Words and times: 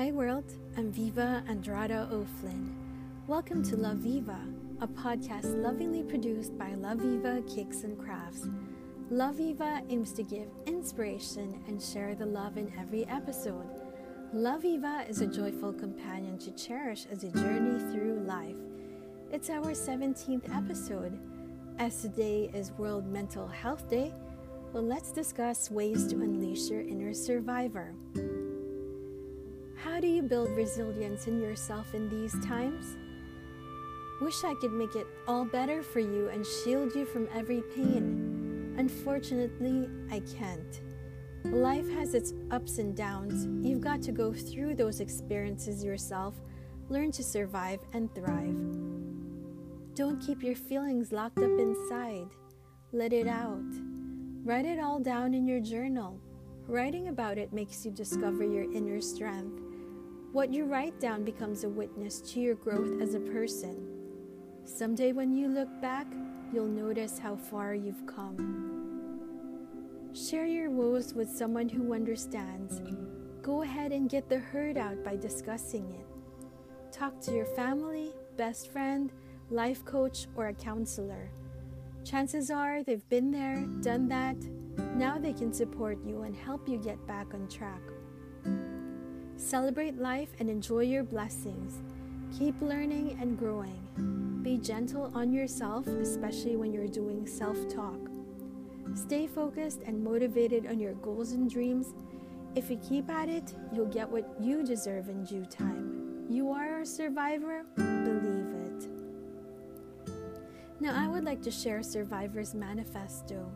Hi 0.00 0.12
world, 0.12 0.50
I'm 0.78 0.90
Viva 0.90 1.44
Andrada 1.46 2.10
O'Flynn. 2.10 2.74
Welcome 3.26 3.62
to 3.64 3.76
Love 3.76 3.98
Viva, 3.98 4.40
a 4.80 4.88
podcast 4.88 5.62
lovingly 5.62 6.02
produced 6.02 6.56
by 6.56 6.72
Love 6.72 7.00
Viva 7.00 7.42
Cakes 7.46 7.82
and 7.82 7.98
Crafts. 7.98 8.48
Love 9.10 9.34
Viva 9.34 9.82
aims 9.90 10.14
to 10.14 10.22
give 10.22 10.48
inspiration 10.64 11.62
and 11.68 11.82
share 11.82 12.14
the 12.14 12.24
love 12.24 12.56
in 12.56 12.72
every 12.80 13.04
episode. 13.08 13.66
Love 14.32 14.62
Viva 14.62 15.04
is 15.06 15.20
a 15.20 15.26
joyful 15.26 15.70
companion 15.70 16.38
to 16.38 16.50
cherish 16.52 17.04
as 17.12 17.22
a 17.24 17.32
journey 17.32 17.78
through 17.92 18.24
life. 18.26 18.56
It's 19.30 19.50
our 19.50 19.72
17th 19.72 20.48
episode. 20.56 21.20
As 21.78 22.00
today 22.00 22.50
is 22.54 22.72
World 22.78 23.06
Mental 23.06 23.46
Health 23.46 23.86
Day, 23.90 24.14
well, 24.72 24.82
let's 24.82 25.12
discuss 25.12 25.70
ways 25.70 26.06
to 26.06 26.22
unleash 26.22 26.70
your 26.70 26.80
inner 26.80 27.12
survivor. 27.12 27.92
How 30.00 30.06
do 30.06 30.12
you 30.14 30.22
build 30.22 30.56
resilience 30.56 31.26
in 31.26 31.42
yourself 31.42 31.92
in 31.92 32.08
these 32.08 32.32
times? 32.42 32.96
Wish 34.22 34.44
I 34.44 34.54
could 34.54 34.72
make 34.72 34.96
it 34.96 35.06
all 35.28 35.44
better 35.44 35.82
for 35.82 36.00
you 36.00 36.30
and 36.30 36.46
shield 36.46 36.94
you 36.94 37.04
from 37.04 37.28
every 37.34 37.60
pain. 37.76 38.74
Unfortunately, 38.78 39.90
I 40.10 40.20
can't. 40.38 40.80
Life 41.44 41.86
has 41.90 42.14
its 42.14 42.32
ups 42.50 42.78
and 42.78 42.96
downs. 42.96 43.46
You've 43.62 43.82
got 43.82 44.00
to 44.00 44.10
go 44.10 44.32
through 44.32 44.76
those 44.76 45.00
experiences 45.00 45.84
yourself, 45.84 46.34
learn 46.88 47.12
to 47.12 47.22
survive 47.22 47.80
and 47.92 48.08
thrive. 48.14 48.56
Don't 49.94 50.18
keep 50.26 50.42
your 50.42 50.56
feelings 50.56 51.12
locked 51.12 51.40
up 51.40 51.58
inside. 51.58 52.30
Let 52.92 53.12
it 53.12 53.28
out. 53.28 53.60
Write 54.44 54.64
it 54.64 54.80
all 54.80 54.98
down 54.98 55.34
in 55.34 55.46
your 55.46 55.60
journal. 55.60 56.18
Writing 56.66 57.08
about 57.08 57.36
it 57.36 57.52
makes 57.52 57.84
you 57.84 57.90
discover 57.90 58.44
your 58.44 58.64
inner 58.72 59.02
strength. 59.02 59.69
What 60.32 60.52
you 60.52 60.64
write 60.64 61.00
down 61.00 61.24
becomes 61.24 61.64
a 61.64 61.68
witness 61.68 62.20
to 62.20 62.40
your 62.40 62.54
growth 62.54 63.02
as 63.02 63.14
a 63.14 63.20
person. 63.20 63.84
Someday, 64.64 65.10
when 65.10 65.32
you 65.32 65.48
look 65.48 65.68
back, 65.82 66.06
you'll 66.52 66.66
notice 66.66 67.18
how 67.18 67.34
far 67.34 67.74
you've 67.74 68.06
come. 68.06 69.00
Share 70.14 70.46
your 70.46 70.70
woes 70.70 71.14
with 71.14 71.28
someone 71.28 71.68
who 71.68 71.94
understands. 71.94 72.80
Go 73.42 73.62
ahead 73.62 73.90
and 73.90 74.08
get 74.08 74.28
the 74.28 74.38
hurt 74.38 74.76
out 74.76 75.02
by 75.02 75.16
discussing 75.16 75.90
it. 75.90 76.06
Talk 76.92 77.20
to 77.22 77.32
your 77.32 77.46
family, 77.46 78.12
best 78.36 78.70
friend, 78.70 79.10
life 79.50 79.84
coach, 79.84 80.28
or 80.36 80.46
a 80.46 80.54
counselor. 80.54 81.28
Chances 82.04 82.52
are 82.52 82.84
they've 82.84 83.08
been 83.08 83.32
there, 83.32 83.64
done 83.82 84.06
that. 84.08 84.36
Now 84.94 85.18
they 85.18 85.32
can 85.32 85.52
support 85.52 85.98
you 86.06 86.22
and 86.22 86.36
help 86.36 86.68
you 86.68 86.78
get 86.78 87.04
back 87.08 87.34
on 87.34 87.48
track. 87.48 87.82
Celebrate 89.40 89.98
life 89.98 90.28
and 90.38 90.50
enjoy 90.50 90.80
your 90.80 91.02
blessings. 91.02 91.78
Keep 92.38 92.60
learning 92.60 93.16
and 93.22 93.38
growing. 93.38 93.80
Be 94.42 94.58
gentle 94.58 95.10
on 95.14 95.32
yourself, 95.32 95.86
especially 95.86 96.56
when 96.56 96.74
you're 96.74 96.86
doing 96.86 97.26
self 97.26 97.56
talk. 97.74 97.98
Stay 98.94 99.26
focused 99.26 99.80
and 99.86 100.04
motivated 100.04 100.66
on 100.66 100.78
your 100.78 100.92
goals 100.94 101.32
and 101.32 101.50
dreams. 101.50 101.94
If 102.54 102.70
you 102.70 102.76
keep 102.86 103.08
at 103.10 103.30
it, 103.30 103.54
you'll 103.72 103.86
get 103.86 104.08
what 104.08 104.30
you 104.38 104.62
deserve 104.62 105.08
in 105.08 105.24
due 105.24 105.46
time. 105.46 106.26
You 106.28 106.52
are 106.52 106.80
a 106.80 106.86
survivor, 106.86 107.64
believe 107.76 108.52
it. 108.66 108.88
Now, 110.80 110.94
I 110.94 111.08
would 111.08 111.24
like 111.24 111.40
to 111.42 111.50
share 111.50 111.82
Survivor's 111.82 112.54
Manifesto. 112.54 113.50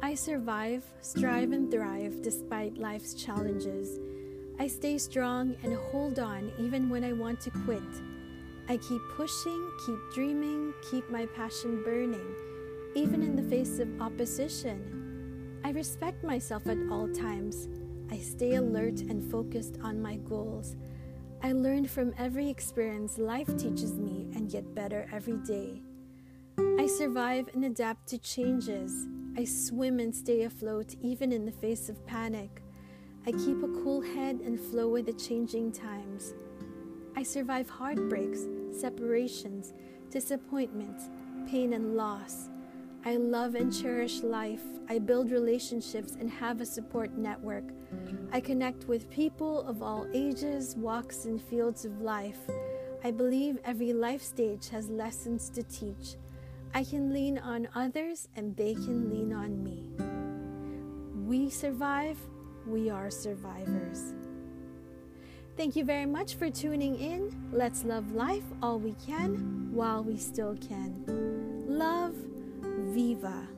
I 0.00 0.14
survive, 0.14 0.84
strive, 1.00 1.50
and 1.50 1.70
thrive 1.70 2.22
despite 2.22 2.78
life's 2.78 3.14
challenges. 3.14 3.98
I 4.60 4.68
stay 4.68 4.96
strong 4.96 5.56
and 5.64 5.74
hold 5.74 6.20
on 6.20 6.52
even 6.58 6.88
when 6.88 7.02
I 7.02 7.12
want 7.12 7.40
to 7.42 7.50
quit. 7.50 7.82
I 8.68 8.76
keep 8.76 9.02
pushing, 9.16 9.70
keep 9.84 9.98
dreaming, 10.14 10.72
keep 10.88 11.10
my 11.10 11.26
passion 11.26 11.82
burning, 11.82 12.34
even 12.94 13.22
in 13.22 13.34
the 13.34 13.42
face 13.42 13.80
of 13.80 14.00
opposition. 14.00 15.60
I 15.64 15.70
respect 15.70 16.22
myself 16.22 16.68
at 16.68 16.78
all 16.90 17.08
times. 17.08 17.68
I 18.08 18.18
stay 18.18 18.54
alert 18.54 19.00
and 19.00 19.28
focused 19.30 19.78
on 19.82 20.00
my 20.00 20.16
goals. 20.16 20.76
I 21.42 21.52
learn 21.52 21.88
from 21.88 22.14
every 22.16 22.48
experience 22.48 23.18
life 23.18 23.56
teaches 23.56 23.94
me 23.94 24.30
and 24.34 24.50
get 24.50 24.76
better 24.76 25.08
every 25.12 25.38
day. 25.38 25.82
I 26.78 26.86
survive 26.86 27.48
and 27.52 27.64
adapt 27.64 28.06
to 28.08 28.18
changes. 28.18 29.08
I 29.38 29.44
swim 29.44 30.00
and 30.00 30.12
stay 30.12 30.42
afloat 30.42 30.96
even 31.00 31.30
in 31.30 31.46
the 31.46 31.52
face 31.52 31.88
of 31.88 32.04
panic. 32.04 32.60
I 33.24 33.30
keep 33.30 33.62
a 33.62 33.82
cool 33.84 34.00
head 34.00 34.40
and 34.40 34.58
flow 34.58 34.88
with 34.88 35.06
the 35.06 35.12
changing 35.12 35.70
times. 35.70 36.34
I 37.14 37.22
survive 37.22 37.70
heartbreaks, 37.70 38.48
separations, 38.72 39.74
disappointments, 40.10 41.04
pain, 41.48 41.74
and 41.74 41.96
loss. 41.96 42.48
I 43.04 43.14
love 43.14 43.54
and 43.54 43.72
cherish 43.72 44.22
life. 44.24 44.64
I 44.88 44.98
build 44.98 45.30
relationships 45.30 46.16
and 46.18 46.28
have 46.28 46.60
a 46.60 46.66
support 46.66 47.16
network. 47.16 47.70
I 48.32 48.40
connect 48.40 48.88
with 48.88 49.08
people 49.08 49.62
of 49.68 49.84
all 49.84 50.08
ages, 50.12 50.74
walks, 50.74 51.26
and 51.26 51.40
fields 51.40 51.84
of 51.84 52.00
life. 52.00 52.40
I 53.04 53.12
believe 53.12 53.60
every 53.64 53.92
life 53.92 54.22
stage 54.24 54.68
has 54.70 54.88
lessons 54.88 55.48
to 55.50 55.62
teach. 55.62 56.16
I 56.74 56.84
can 56.84 57.12
lean 57.12 57.38
on 57.38 57.68
others 57.74 58.28
and 58.36 58.56
they 58.56 58.74
can 58.74 59.10
lean 59.10 59.32
on 59.32 59.62
me. 59.62 59.90
We 61.26 61.50
survive 61.50 62.18
we 62.66 62.90
are 62.90 63.10
survivors. 63.10 64.12
Thank 65.56 65.74
you 65.74 65.84
very 65.84 66.06
much 66.06 66.36
for 66.36 66.50
tuning 66.50 66.96
in. 67.00 67.50
Let's 67.52 67.82
love 67.84 68.12
life 68.12 68.44
all 68.62 68.78
we 68.78 68.94
can 69.04 69.70
while 69.72 70.04
we 70.04 70.16
still 70.16 70.56
can. 70.56 71.04
Love, 71.66 72.14
Viva. 72.62 73.48